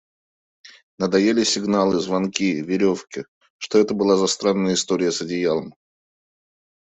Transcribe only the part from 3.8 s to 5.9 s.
была за странная история с одеялом?